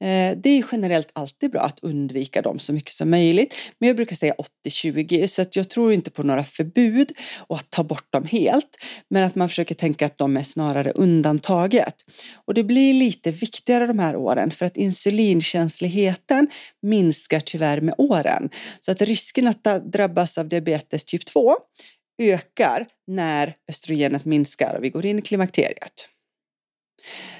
eh, 0.00 0.36
det 0.36 0.48
är 0.48 0.64
generellt 0.72 1.10
alltid 1.12 1.50
bra 1.50 1.60
att 1.60 1.78
undvika 1.82 2.42
dem 2.42 2.58
så 2.58 2.72
mycket 2.72 2.92
som 2.92 3.10
möjligt. 3.10 3.54
Men 3.78 3.86
jag 3.86 3.96
brukar 3.96 4.16
säga 4.16 4.34
80-20 4.66 5.26
så 5.26 5.42
att 5.42 5.56
jag 5.56 5.70
tror 5.70 5.92
inte 5.92 6.10
på 6.10 6.22
några 6.22 6.44
förbud 6.44 7.12
och 7.36 7.56
att 7.56 7.70
ta 7.70 7.84
bort 7.84 8.12
dem 8.12 8.24
helt. 8.24 8.76
Men 9.10 9.22
att 9.22 9.34
man 9.34 9.48
försöker 9.48 9.74
tänka 9.74 10.06
att 10.06 10.18
de 10.18 10.36
är 10.36 10.42
snarare 10.42 10.90
undantaget. 10.90 11.94
Och 12.44 12.54
det 12.54 12.64
blir 12.64 12.94
lite 12.94 13.30
viktigare 13.30 13.86
de 13.86 13.98
här 13.98 14.16
åren 14.16 14.50
för 14.50 14.66
att 14.66 14.76
insulinkänsligheten 14.76 16.48
minskar 16.82 17.40
tyvärr 17.40 17.80
med 17.80 17.94
åren. 17.98 18.50
Så 18.80 18.92
att 18.92 19.02
risken 19.02 19.48
att 19.48 19.64
drabbas 19.92 20.38
av 20.38 20.48
diabetes 20.48 21.04
typ 21.04 21.26
2 21.26 21.56
ökar 22.18 22.86
när 23.06 23.54
östrogenet 23.68 24.24
minskar 24.24 24.74
och 24.74 24.84
vi 24.84 24.90
går 24.90 25.06
in 25.06 25.18
i 25.18 25.22
klimakteriet. 25.22 26.08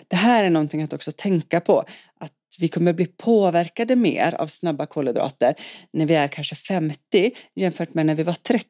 Det 0.08 0.16
här 0.16 0.44
är 0.44 0.50
någonting 0.50 0.82
att 0.82 0.92
också 0.92 1.12
tänka 1.12 1.60
på. 1.60 1.84
Att 2.20 2.32
vi 2.58 2.68
kommer 2.68 2.92
bli 2.92 3.06
påverkade 3.06 3.96
mer 3.96 4.34
av 4.34 4.46
snabba 4.46 4.86
kolhydrater 4.86 5.54
när 5.92 6.06
vi 6.06 6.14
är 6.14 6.28
kanske 6.28 6.54
50 6.54 7.30
jämfört 7.54 7.94
med 7.94 8.06
när 8.06 8.14
vi 8.14 8.22
var 8.22 8.34
30. 8.34 8.66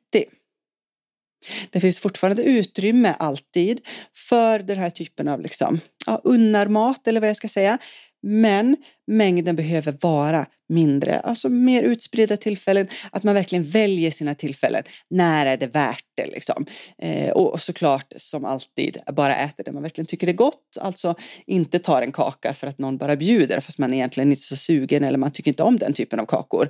Det 1.71 1.81
finns 1.81 1.99
fortfarande 1.99 2.43
utrymme 2.43 3.15
alltid 3.19 3.81
för 4.29 4.59
den 4.59 4.79
här 4.79 4.91
typen 4.91 5.29
av 5.29 5.41
liksom, 5.41 5.81
ja, 6.07 6.21
unnarmat 6.25 7.09
eller 7.09 7.21
vad 7.21 7.29
jag 7.29 7.37
ska 7.37 7.49
säga. 7.49 7.79
Men 8.23 8.77
mängden 9.07 9.57
behöver 9.57 9.97
vara 10.01 10.47
mindre, 10.69 11.21
alltså 11.21 11.49
mer 11.49 11.83
utspridda 11.83 12.37
tillfällen, 12.37 12.89
att 13.13 13.25
man 13.25 13.35
verkligen 13.35 13.65
väljer 13.65 14.11
sina 14.11 14.35
tillfällen. 14.35 14.83
När 15.11 15.47
är 15.47 15.57
det 15.57 15.67
värt 15.67 16.05
det 16.17 16.27
liksom? 16.27 16.67
Eh, 17.03 17.31
och 17.31 17.61
såklart 17.61 18.13
som 18.17 18.45
alltid 18.45 18.99
bara 19.13 19.37
äter 19.37 19.65
det 19.65 19.73
man 19.73 19.83
verkligen 19.83 20.07
tycker 20.07 20.27
är 20.27 20.33
gott, 20.33 20.79
alltså 20.81 21.15
inte 21.47 21.79
tar 21.79 22.03
en 22.03 22.13
kaka 22.13 22.55
för 22.55 22.67
att 22.67 22.79
någon 22.79 22.97
bara 22.97 23.17
bjuder 23.17 23.61
fast 23.61 23.79
man 23.79 23.95
egentligen 23.95 24.31
inte 24.31 24.41
är 24.41 24.43
så 24.43 24.57
sugen 24.57 25.05
eller 25.05 25.19
man 25.19 25.31
tycker 25.31 25.51
inte 25.51 25.63
om 25.63 25.79
den 25.79 25.93
typen 25.93 26.21
av 26.21 26.27
kakor. 26.27 26.69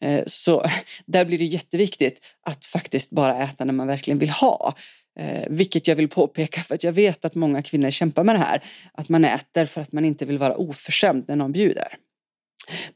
Eh, 0.00 0.22
så 0.26 0.64
där 1.06 1.24
blir 1.24 1.38
det 1.38 1.44
jätteviktigt 1.44 2.20
att 2.46 2.66
faktiskt 2.66 3.10
bara 3.10 3.44
äta 3.44 3.64
när 3.64 3.72
man 3.72 3.86
verkligen 3.86 4.18
vill 4.18 4.30
ha. 4.30 4.74
Eh, 5.20 5.44
vilket 5.50 5.88
jag 5.88 5.96
vill 5.96 6.08
påpeka 6.08 6.62
för 6.62 6.74
att 6.74 6.84
jag 6.84 6.92
vet 6.92 7.24
att 7.24 7.34
många 7.34 7.62
kvinnor 7.62 7.90
kämpar 7.90 8.24
med 8.24 8.34
det 8.34 8.38
här. 8.38 8.64
Att 8.92 9.08
man 9.08 9.24
äter 9.24 9.64
för 9.64 9.80
att 9.80 9.92
man 9.92 10.04
inte 10.04 10.24
vill 10.24 10.38
vara 10.38 10.56
oförskämd 10.56 11.24
när 11.28 11.36
någon 11.36 11.52
bjuder. 11.52 11.96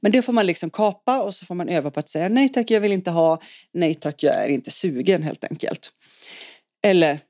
Men 0.01 0.13
det 0.13 0.23
får 0.23 0.33
man 0.33 0.47
liksom 0.47 0.71
kapa 0.71 1.23
och 1.23 1.35
så 1.35 1.47
får 1.47 1.55
man 1.55 1.69
öva 1.69 1.91
på 1.91 2.01
att 2.01 2.09
säga 2.09 2.29
nej 2.29 2.49
tack, 2.49 2.71
jag 2.71 2.81
vill 2.81 2.93
inte 2.93 3.11
ha, 3.11 3.41
nej 3.73 3.95
tack, 3.95 4.23
jag 4.23 4.45
är 4.45 4.49
inte 4.49 4.71
sugen 4.71 5.23
helt 5.23 5.45
enkelt. 5.45 5.91
Eller 6.87 7.21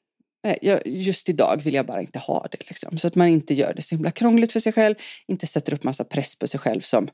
just 0.84 1.28
idag 1.28 1.60
vill 1.64 1.74
jag 1.74 1.86
bara 1.86 2.00
inte 2.00 2.18
ha 2.18 2.46
det 2.50 2.68
liksom. 2.68 2.98
Så 2.98 3.06
att 3.06 3.14
man 3.14 3.28
inte 3.28 3.54
gör 3.54 3.74
det 3.74 3.82
så 3.82 3.94
himla 3.94 4.10
krångligt 4.10 4.52
för 4.52 4.60
sig 4.60 4.72
själv, 4.72 4.94
inte 5.26 5.46
sätter 5.46 5.74
upp 5.74 5.84
massa 5.84 6.04
press 6.04 6.36
på 6.36 6.46
sig 6.46 6.60
själv 6.60 6.80
som 6.80 7.08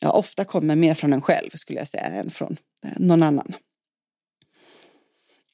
ja, 0.00 0.10
ofta 0.10 0.44
kommer 0.44 0.76
mer 0.76 0.94
från 0.94 1.12
en 1.12 1.20
själv 1.20 1.50
skulle 1.50 1.78
jag 1.78 1.88
säga 1.88 2.04
än 2.04 2.30
från 2.30 2.56
eh, 2.86 2.92
någon 2.96 3.22
annan. 3.22 3.54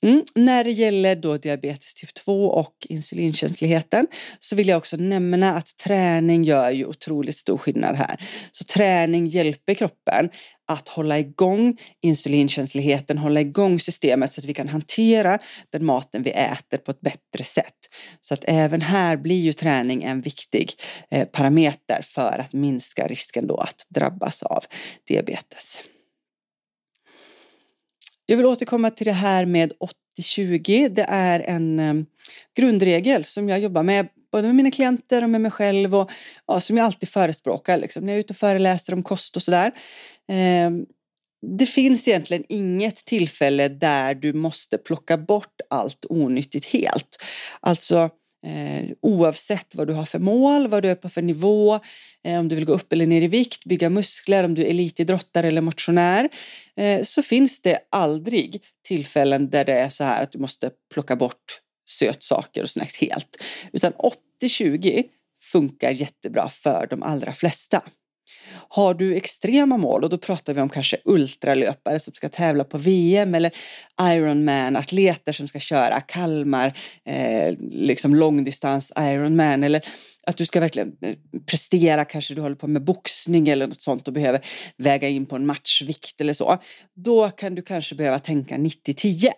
Mm. 0.02 0.24
När 0.34 0.64
det 0.64 0.70
gäller 0.70 1.16
då 1.16 1.36
diabetes 1.36 1.94
typ 1.94 2.14
2 2.14 2.48
och 2.48 2.74
insulinkänsligheten 2.88 4.06
så 4.38 4.56
vill 4.56 4.68
jag 4.68 4.78
också 4.78 4.96
nämna 4.96 5.54
att 5.54 5.76
träning 5.76 6.44
gör 6.44 6.70
ju 6.70 6.86
otroligt 6.86 7.36
stor 7.36 7.58
skillnad 7.58 7.96
här. 7.96 8.20
Så 8.52 8.64
träning 8.64 9.26
hjälper 9.26 9.74
kroppen 9.74 10.30
att 10.68 10.88
hålla 10.88 11.18
igång 11.18 11.78
insulinkänsligheten, 12.02 13.18
hålla 13.18 13.40
igång 13.40 13.80
systemet 13.80 14.32
så 14.32 14.40
att 14.40 14.44
vi 14.44 14.54
kan 14.54 14.68
hantera 14.68 15.38
den 15.70 15.84
maten 15.84 16.22
vi 16.22 16.30
äter 16.30 16.78
på 16.78 16.90
ett 16.90 17.00
bättre 17.00 17.44
sätt. 17.44 17.74
Så 18.20 18.34
att 18.34 18.44
även 18.46 18.80
här 18.80 19.16
blir 19.16 19.40
ju 19.40 19.52
träning 19.52 20.02
en 20.02 20.20
viktig 20.20 20.72
eh, 21.10 21.28
parameter 21.28 22.00
för 22.02 22.38
att 22.38 22.52
minska 22.52 23.06
risken 23.06 23.46
då 23.46 23.56
att 23.56 23.86
drabbas 23.88 24.42
av 24.42 24.64
diabetes. 25.08 25.82
Jag 28.30 28.36
vill 28.36 28.46
återkomma 28.46 28.90
till 28.90 29.06
det 29.06 29.12
här 29.12 29.46
med 29.46 29.72
80-20. 30.20 30.88
Det 30.88 31.06
är 31.08 31.40
en 31.40 31.78
eh, 31.78 31.94
grundregel 32.56 33.24
som 33.24 33.48
jag 33.48 33.60
jobbar 33.60 33.82
med 33.82 34.08
både 34.32 34.46
med 34.46 34.56
mina 34.56 34.70
klienter 34.70 35.22
och 35.22 35.30
med 35.30 35.40
mig 35.40 35.50
själv 35.50 35.94
och 35.94 36.10
ja, 36.46 36.60
som 36.60 36.76
jag 36.76 36.84
alltid 36.84 37.08
förespråkar 37.08 37.76
liksom, 37.76 38.04
när 38.04 38.12
jag 38.12 38.16
är 38.16 38.20
ute 38.20 38.32
och 38.32 38.36
föreläser 38.36 38.92
om 38.92 39.02
kost 39.02 39.36
och 39.36 39.42
sådär. 39.42 39.72
Ehm, 40.28 40.86
det 41.58 41.66
finns 41.66 42.08
egentligen 42.08 42.44
inget 42.48 42.96
tillfälle 42.96 43.68
där 43.68 44.14
du 44.14 44.32
måste 44.32 44.78
plocka 44.78 45.18
bort 45.18 45.60
allt 45.70 46.06
onyttigt 46.08 46.66
helt. 46.66 47.24
Alltså 47.60 48.10
Eh, 48.46 48.90
oavsett 49.02 49.74
vad 49.74 49.86
du 49.86 49.92
har 49.92 50.04
för 50.04 50.18
mål, 50.18 50.68
vad 50.68 50.82
du 50.82 50.90
är 50.90 50.94
på 50.94 51.08
för 51.08 51.22
nivå, 51.22 51.80
eh, 52.24 52.38
om 52.38 52.48
du 52.48 52.56
vill 52.56 52.64
gå 52.64 52.72
upp 52.72 52.92
eller 52.92 53.06
ner 53.06 53.22
i 53.22 53.26
vikt, 53.26 53.64
bygga 53.64 53.90
muskler, 53.90 54.44
om 54.44 54.54
du 54.54 54.62
är 54.62 54.70
elitidrottare 54.70 55.48
eller 55.48 55.60
motionär, 55.60 56.28
eh, 56.76 57.02
så 57.02 57.22
finns 57.22 57.60
det 57.60 57.78
aldrig 57.90 58.62
tillfällen 58.84 59.50
där 59.50 59.64
det 59.64 59.72
är 59.72 59.88
så 59.88 60.04
här 60.04 60.22
att 60.22 60.32
du 60.32 60.38
måste 60.38 60.70
plocka 60.92 61.16
bort 61.16 61.60
sötsaker 61.88 62.62
och 62.62 62.70
snacks 62.70 62.96
helt. 62.96 63.36
Utan 63.72 63.92
80-20 63.92 65.04
funkar 65.42 65.90
jättebra 65.90 66.48
för 66.48 66.86
de 66.90 67.02
allra 67.02 67.32
flesta. 67.32 67.82
Har 68.68 68.94
du 68.94 69.16
extrema 69.16 69.76
mål 69.76 70.04
och 70.04 70.10
då 70.10 70.18
pratar 70.18 70.54
vi 70.54 70.60
om 70.60 70.68
kanske 70.68 70.96
ultralöpare 71.04 72.00
som 72.00 72.14
ska 72.14 72.28
tävla 72.28 72.64
på 72.64 72.78
VM 72.78 73.34
eller 73.34 73.52
Ironman, 74.02 74.76
atleter 74.76 75.32
som 75.32 75.48
ska 75.48 75.58
köra 75.58 76.00
Kalmar, 76.00 76.78
eh, 77.04 77.54
liksom 77.70 78.14
långdistans 78.14 78.92
Ironman 78.98 79.64
eller 79.64 79.82
att 80.26 80.36
du 80.36 80.46
ska 80.46 80.60
verkligen 80.60 80.96
eh, 81.00 81.16
prestera, 81.46 82.04
kanske 82.04 82.34
du 82.34 82.40
håller 82.40 82.56
på 82.56 82.66
med 82.66 82.84
boxning 82.84 83.48
eller 83.48 83.66
något 83.66 83.82
sånt 83.82 84.08
och 84.08 84.14
behöver 84.14 84.40
väga 84.76 85.08
in 85.08 85.26
på 85.26 85.36
en 85.36 85.46
matchvikt 85.46 86.20
eller 86.20 86.32
så. 86.32 86.58
Då 86.94 87.30
kan 87.30 87.54
du 87.54 87.62
kanske 87.62 87.94
behöva 87.94 88.18
tänka 88.18 88.56
90-10. 88.56 89.30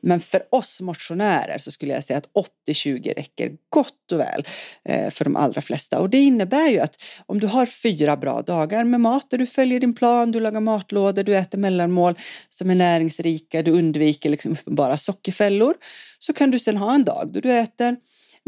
Men 0.00 0.20
för 0.20 0.42
oss 0.50 0.80
motionärer 0.80 1.58
så 1.58 1.70
skulle 1.70 1.94
jag 1.94 2.04
säga 2.04 2.18
att 2.18 2.28
80-20 2.68 3.14
räcker 3.14 3.52
gott 3.68 4.12
och 4.12 4.20
väl 4.20 4.46
eh, 4.84 5.10
för 5.10 5.24
de 5.24 5.36
allra 5.36 5.60
flesta. 5.60 6.00
Och 6.00 6.10
det 6.10 6.18
innebär 6.18 6.68
ju 6.68 6.78
att 6.80 7.02
om 7.26 7.40
du 7.40 7.46
har 7.46 7.66
fyra 7.66 8.16
bra 8.16 8.42
dagar 8.42 8.84
med 8.84 9.00
mat 9.00 9.30
där 9.30 9.38
du 9.38 9.46
följer 9.46 9.80
din 9.80 9.94
plan, 9.94 10.32
du 10.32 10.40
lagar 10.40 10.60
matlådor, 10.60 11.22
du 11.22 11.36
äter 11.36 11.58
mellanmål 11.58 12.18
som 12.48 12.70
är 12.70 12.74
näringsrika, 12.74 13.62
du 13.62 13.70
undviker 13.70 14.30
liksom 14.30 14.52
uppenbara 14.60 14.98
sockerfällor, 14.98 15.74
så 16.18 16.32
kan 16.32 16.50
du 16.50 16.58
sen 16.58 16.76
ha 16.76 16.94
en 16.94 17.04
dag 17.04 17.30
då 17.32 17.40
du 17.40 17.52
äter 17.52 17.96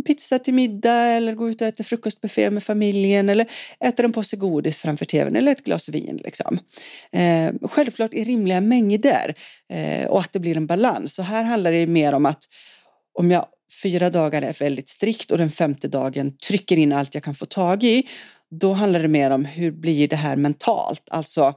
pizza 0.07 0.38
till 0.38 0.55
middag 0.55 0.93
eller 0.93 1.35
gå 1.35 1.49
ut 1.49 1.61
och 1.61 1.67
äta 1.67 1.83
frukostbuffé 1.83 2.50
med 2.50 2.62
familjen 2.62 3.28
eller 3.28 3.47
äter 3.85 4.05
en 4.05 4.12
påse 4.12 4.37
godis 4.37 4.81
framför 4.81 5.05
tvn 5.05 5.37
eller 5.37 5.52
ett 5.52 5.64
glas 5.64 5.88
vin. 5.88 6.21
Liksom. 6.25 6.59
Eh, 7.12 7.52
självklart 7.62 8.14
i 8.14 8.25
rimliga 8.25 8.61
mängder 8.61 9.35
eh, 9.73 10.07
och 10.07 10.21
att 10.21 10.33
det 10.33 10.40
blir 10.40 10.57
en 10.57 10.67
balans. 10.67 11.14
Så 11.14 11.23
här 11.23 11.45
handlar 11.45 11.73
det 11.73 11.87
mer 11.87 12.12
om 12.12 12.26
att 12.26 12.45
om 13.14 13.31
jag 13.31 13.47
fyra 13.83 14.11
dagar 14.11 14.43
är 14.43 14.52
väldigt 14.52 14.88
strikt 14.88 15.31
och 15.31 15.38
den 15.38 15.50
femte 15.50 15.88
dagen 15.88 16.37
trycker 16.37 16.76
in 16.76 16.93
allt 16.93 17.14
jag 17.14 17.25
kan 17.25 17.35
få 17.35 17.47
tag 17.47 17.85
i, 17.85 18.09
då 18.50 18.73
handlar 18.73 19.00
det 19.00 19.09
mer 19.09 19.31
om 19.31 19.45
hur 19.45 19.71
blir 19.71 20.09
det 20.09 20.17
här 20.17 20.37
mentalt? 20.37 21.02
Alltså 21.11 21.55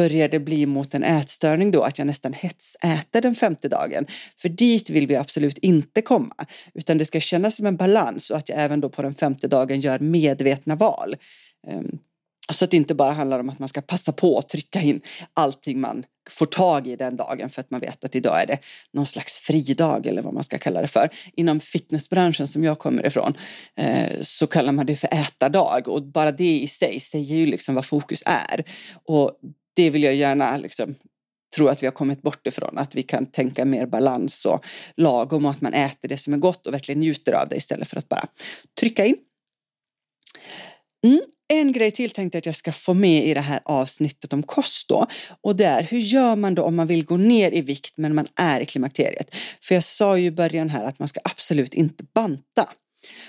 börjar 0.00 0.28
det 0.28 0.38
bli 0.38 0.66
mot 0.66 0.94
en 0.94 1.04
ätstörning 1.04 1.70
då 1.70 1.82
att 1.82 1.98
jag 1.98 2.06
nästan 2.06 2.32
hetsäter 2.32 3.20
den 3.20 3.34
femte 3.34 3.68
dagen. 3.68 4.06
För 4.36 4.48
dit 4.48 4.90
vill 4.90 5.06
vi 5.06 5.16
absolut 5.16 5.58
inte 5.58 6.02
komma, 6.02 6.34
utan 6.74 6.98
det 6.98 7.04
ska 7.04 7.20
kännas 7.20 7.56
som 7.56 7.66
en 7.66 7.76
balans 7.76 8.30
och 8.30 8.36
att 8.36 8.48
jag 8.48 8.58
även 8.58 8.80
då 8.80 8.88
på 8.88 9.02
den 9.02 9.14
femte 9.14 9.48
dagen 9.48 9.80
gör 9.80 9.98
medvetna 9.98 10.76
val. 10.76 11.16
Ehm, 11.66 11.98
så 12.52 12.64
att 12.64 12.70
det 12.70 12.76
inte 12.76 12.94
bara 12.94 13.12
handlar 13.12 13.40
om 13.40 13.48
att 13.48 13.58
man 13.58 13.68
ska 13.68 13.80
passa 13.80 14.12
på 14.12 14.38
att 14.38 14.48
trycka 14.48 14.80
in 14.80 15.00
allting 15.34 15.80
man 15.80 16.04
får 16.30 16.46
tag 16.46 16.86
i 16.86 16.96
den 16.96 17.16
dagen 17.16 17.50
för 17.50 17.60
att 17.60 17.70
man 17.70 17.80
vet 17.80 18.04
att 18.04 18.14
idag 18.14 18.42
är 18.42 18.46
det 18.46 18.58
någon 18.92 19.06
slags 19.06 19.38
fridag 19.38 20.06
eller 20.06 20.22
vad 20.22 20.34
man 20.34 20.44
ska 20.44 20.58
kalla 20.58 20.80
det 20.80 20.86
för. 20.86 21.08
Inom 21.36 21.60
fitnessbranschen 21.60 22.48
som 22.48 22.64
jag 22.64 22.78
kommer 22.78 23.06
ifrån 23.06 23.34
eh, 23.76 24.20
så 24.22 24.46
kallar 24.46 24.72
man 24.72 24.86
det 24.86 24.96
för 24.96 25.08
ätardag 25.14 25.88
och 25.88 26.02
bara 26.02 26.32
det 26.32 26.58
i 26.60 26.68
sig 26.68 27.00
säger 27.00 27.36
ju 27.36 27.46
liksom 27.46 27.74
vad 27.74 27.84
fokus 27.84 28.22
är. 28.26 28.64
Och 29.04 29.32
det 29.76 29.90
vill 29.90 30.02
jag 30.02 30.14
gärna 30.14 30.56
liksom, 30.56 30.94
tro 31.56 31.68
att 31.68 31.82
vi 31.82 31.86
har 31.86 31.92
kommit 31.92 32.22
bort 32.22 32.46
ifrån. 32.46 32.78
Att 32.78 32.94
vi 32.94 33.02
kan 33.02 33.26
tänka 33.26 33.64
mer 33.64 33.86
balans 33.86 34.44
och 34.44 34.66
lagom 34.96 35.44
och 35.44 35.50
att 35.50 35.60
man 35.60 35.74
äter 35.74 36.08
det 36.08 36.18
som 36.18 36.34
är 36.34 36.38
gott 36.38 36.66
och 36.66 36.74
verkligen 36.74 37.00
njuter 37.00 37.32
av 37.32 37.48
det 37.48 37.56
istället 37.56 37.88
för 37.88 37.96
att 37.96 38.08
bara 38.08 38.26
trycka 38.80 39.06
in. 39.06 39.16
Mm. 41.06 41.20
En 41.52 41.72
grej 41.72 41.90
till 41.90 42.10
tänkte 42.10 42.36
jag 42.36 42.40
att 42.40 42.46
jag 42.46 42.56
ska 42.56 42.72
få 42.72 42.94
med 42.94 43.26
i 43.26 43.34
det 43.34 43.40
här 43.40 43.60
avsnittet 43.64 44.32
om 44.32 44.42
kost 44.42 44.88
då. 44.88 45.06
Och 45.40 45.56
det 45.56 45.64
är 45.64 45.82
hur 45.82 45.98
gör 45.98 46.36
man 46.36 46.54
då 46.54 46.62
om 46.62 46.76
man 46.76 46.86
vill 46.86 47.04
gå 47.04 47.16
ner 47.16 47.54
i 47.54 47.60
vikt 47.60 47.96
men 47.96 48.14
man 48.14 48.26
är 48.36 48.60
i 48.60 48.66
klimakteriet? 48.66 49.34
För 49.62 49.74
jag 49.74 49.84
sa 49.84 50.18
ju 50.18 50.26
i 50.26 50.30
början 50.30 50.70
här 50.70 50.84
att 50.84 50.98
man 50.98 51.08
ska 51.08 51.20
absolut 51.24 51.74
inte 51.74 52.04
banta. 52.14 52.68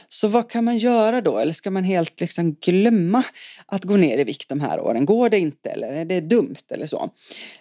Så 0.10 0.28
vad 0.28 0.50
kan 0.50 0.63
man 0.63 0.78
göra 0.78 1.22
då? 1.22 1.38
Eller 1.38 1.54
ska 1.54 1.72
man 1.72 1.84
helt 1.84 2.22
liksom 2.22 2.54
glömma 2.54 3.24
att 3.66 3.84
gå 3.84 3.98
ner 3.98 4.18
i 4.18 4.24
vikt 4.24 4.50
de 4.50 4.60
här 4.60 4.80
åren? 4.80 5.06
Går 5.06 5.30
det 5.30 5.40
inte 5.40 5.70
eller 5.70 5.88
är 5.88 6.06
det 6.06 6.22
dumt 6.22 6.63
eller 6.70 6.88
så? 6.88 7.04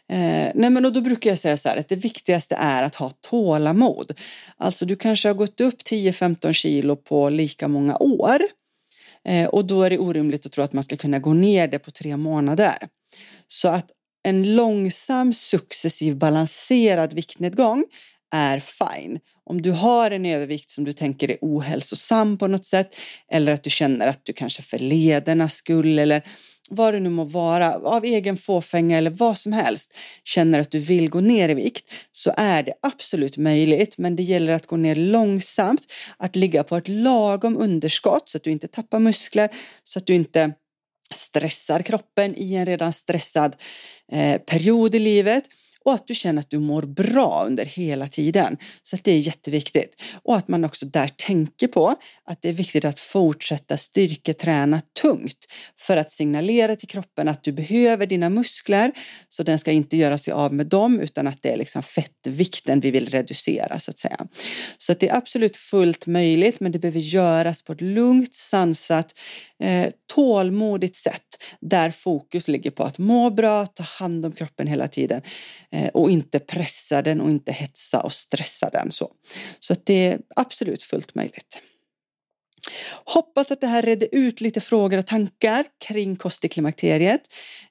Eh, 0.08 0.50
nej 0.54 0.70
men 0.70 0.92
då 0.92 1.00
brukar 1.00 1.30
jag 1.30 1.38
säga 1.38 1.56
så 1.56 1.68
här 1.68 1.76
att 1.76 1.88
det 1.88 1.96
viktigaste 1.96 2.54
är 2.54 2.82
att 2.82 2.94
ha 2.94 3.10
tålamod. 3.10 4.18
Alltså 4.56 4.86
du 4.86 4.96
kanske 4.96 5.28
har 5.28 5.34
gått 5.34 5.60
upp 5.60 5.82
10-15 5.82 6.52
kilo 6.52 6.96
på 6.96 7.30
lika 7.30 7.68
många 7.68 7.96
år. 7.96 8.38
Eh, 9.28 9.48
och 9.48 9.64
då 9.64 9.82
är 9.82 9.90
det 9.90 9.98
orimligt 9.98 10.46
att 10.46 10.52
tro 10.52 10.64
att 10.64 10.72
man 10.72 10.84
ska 10.84 10.96
kunna 10.96 11.18
gå 11.18 11.34
ner 11.34 11.68
det 11.68 11.78
på 11.78 11.90
tre 11.90 12.16
månader. 12.16 12.88
Så 13.48 13.68
att 13.68 13.90
en 14.22 14.54
långsam 14.54 15.32
successiv 15.32 16.16
balanserad 16.16 17.12
viktnedgång 17.12 17.84
är 18.30 18.58
fine. 18.58 19.18
Om 19.44 19.62
du 19.62 19.70
har 19.70 20.10
en 20.10 20.26
övervikt 20.26 20.70
som 20.70 20.84
du 20.84 20.92
tänker 20.92 21.30
är 21.30 21.38
ohälsosam 21.40 22.38
på 22.38 22.46
något 22.46 22.66
sätt 22.66 22.96
eller 23.32 23.52
att 23.52 23.64
du 23.64 23.70
känner 23.70 24.06
att 24.06 24.24
du 24.24 24.32
kanske 24.32 24.62
för 24.62 24.78
ledernas 24.78 25.54
skull 25.54 25.98
eller 25.98 26.22
vad 26.70 26.94
det 26.94 27.00
nu 27.00 27.08
må 27.08 27.24
vara, 27.24 27.74
av 27.74 28.04
egen 28.04 28.36
fåfänga 28.36 28.98
eller 28.98 29.10
vad 29.10 29.38
som 29.38 29.52
helst, 29.52 29.96
känner 30.24 30.60
att 30.60 30.70
du 30.70 30.78
vill 30.78 31.10
gå 31.10 31.20
ner 31.20 31.48
i 31.48 31.54
vikt 31.54 31.92
så 32.12 32.34
är 32.36 32.62
det 32.62 32.74
absolut 32.82 33.36
möjligt. 33.36 33.98
Men 33.98 34.16
det 34.16 34.22
gäller 34.22 34.52
att 34.52 34.66
gå 34.66 34.76
ner 34.76 34.96
långsamt, 34.96 35.92
att 36.16 36.36
ligga 36.36 36.64
på 36.64 36.76
ett 36.76 36.88
lagom 36.88 37.56
underskott 37.56 38.28
så 38.28 38.36
att 38.36 38.44
du 38.44 38.50
inte 38.50 38.68
tappar 38.68 38.98
muskler, 38.98 39.48
så 39.84 39.98
att 39.98 40.06
du 40.06 40.14
inte 40.14 40.52
stressar 41.14 41.82
kroppen 41.82 42.34
i 42.36 42.54
en 42.54 42.66
redan 42.66 42.92
stressad 42.92 43.56
eh, 44.12 44.38
period 44.40 44.94
i 44.94 44.98
livet 44.98 45.44
och 45.84 45.94
att 45.94 46.06
du 46.06 46.14
känner 46.14 46.40
att 46.40 46.50
du 46.50 46.58
mår 46.58 46.82
bra 46.82 47.44
under 47.46 47.64
hela 47.64 48.08
tiden. 48.08 48.56
Så 48.82 48.96
det 49.02 49.12
är 49.12 49.18
jätteviktigt. 49.18 50.02
Och 50.22 50.36
att 50.36 50.48
man 50.48 50.64
också 50.64 50.86
där 50.86 51.08
tänker 51.16 51.68
på 51.68 51.96
att 52.24 52.42
det 52.42 52.48
är 52.48 52.52
viktigt 52.52 52.84
att 52.84 53.00
fortsätta 53.00 53.76
styrketräna 53.76 54.80
tungt 55.00 55.46
för 55.78 55.96
att 55.96 56.10
signalera 56.10 56.76
till 56.76 56.88
kroppen 56.88 57.28
att 57.28 57.42
du 57.42 57.52
behöver 57.52 58.06
dina 58.06 58.30
muskler 58.30 58.92
så 59.28 59.42
den 59.42 59.58
ska 59.58 59.72
inte 59.72 59.96
göra 59.96 60.18
sig 60.18 60.32
av 60.32 60.54
med 60.54 60.66
dem 60.66 61.00
utan 61.00 61.26
att 61.26 61.42
det 61.42 61.52
är 61.52 61.56
liksom 61.56 61.82
fettvikten 61.82 62.80
vi 62.80 62.90
vill 62.90 63.08
reducera 63.08 63.78
så 63.78 63.90
att 63.90 63.98
säga. 63.98 64.26
Så 64.78 64.92
att 64.92 65.00
det 65.00 65.08
är 65.08 65.16
absolut 65.16 65.56
fullt 65.56 66.06
möjligt 66.06 66.60
men 66.60 66.72
det 66.72 66.78
behöver 66.78 67.00
göras 67.00 67.62
på 67.62 67.72
ett 67.72 67.80
lugnt, 67.80 68.34
sansat, 68.34 69.14
eh, 69.62 69.88
tålmodigt 70.14 70.96
sätt 70.96 71.22
där 71.60 71.90
fokus 71.90 72.48
ligger 72.48 72.70
på 72.70 72.84
att 72.84 72.98
må 72.98 73.30
bra, 73.30 73.66
ta 73.66 73.82
hand 73.82 74.26
om 74.26 74.32
kroppen 74.32 74.66
hela 74.66 74.88
tiden 74.88 75.22
Eh, 75.72 75.88
och 75.88 76.10
inte 76.10 76.38
pressa 76.38 77.02
den 77.02 77.20
och 77.20 77.30
inte 77.30 77.52
hetsa 77.52 78.00
och 78.00 78.12
stressa 78.12 78.70
den. 78.70 78.92
Så, 78.92 79.12
så 79.60 79.72
att 79.72 79.86
det 79.86 80.06
är 80.06 80.20
absolut 80.36 80.82
fullt 80.82 81.14
möjligt. 81.14 81.60
Hoppas 83.04 83.50
att 83.50 83.60
det 83.60 83.66
här 83.66 83.82
redde 83.82 84.16
ut 84.16 84.40
lite 84.40 84.60
frågor 84.60 84.98
och 84.98 85.06
tankar 85.06 85.64
kring 85.86 86.16
kost 86.16 86.44
i 86.44 86.48
klimakteriet. 86.48 87.20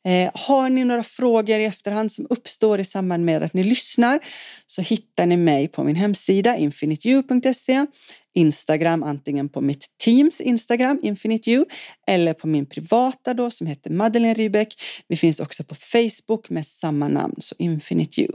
Eh, 0.06 0.32
har 0.34 0.70
ni 0.70 0.84
några 0.84 1.04
frågor 1.04 1.60
i 1.60 1.66
efterhand 1.66 2.12
som 2.12 2.28
uppstår 2.30 2.80
i 2.80 2.86
samband 2.86 3.26
med 3.26 3.44
att 3.44 3.54
ni 3.54 3.64
lyssnar 3.64 4.20
så 4.68 4.82
hittar 4.82 5.26
ni 5.26 5.38
mig 5.38 5.68
på 5.68 5.84
min 5.84 5.96
hemsida 5.96 6.58
infinityou.se 6.58 7.86
Instagram, 8.34 9.04
antingen 9.04 9.50
på 9.50 9.62
mitt 9.62 9.86
teams 9.98 10.42
Instagram, 10.42 11.00
Infinite 11.04 11.52
You, 11.52 11.66
eller 12.08 12.34
på 12.34 12.48
min 12.48 12.66
privata 12.66 13.34
då 13.34 13.52
som 13.52 13.68
heter 13.68 13.90
Madeleine 13.90 14.34
Rybeck. 14.34 14.82
Vi 15.08 15.16
finns 15.16 15.40
också 15.40 15.64
på 15.64 15.76
Facebook 15.76 16.50
med 16.50 16.68
samma 16.68 17.08
namn, 17.08 17.36
så 17.38 17.56
Infinite 17.58 18.22
You. 18.22 18.32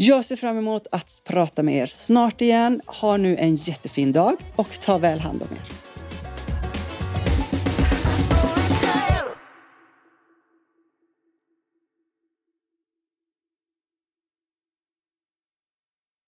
Jag 0.00 0.24
ser 0.24 0.36
fram 0.36 0.58
emot 0.58 0.86
att 0.92 1.22
prata 1.24 1.62
med 1.62 1.76
er 1.76 1.86
snart 1.86 2.40
igen. 2.40 2.80
Ha 2.86 3.16
nu 3.16 3.36
en 3.36 3.54
jättefin 3.54 4.12
dag 4.12 4.36
och 4.56 4.80
ta 4.80 4.98
väl 4.98 5.20
hand 5.20 5.42
om 5.42 5.48
er. 5.56 5.87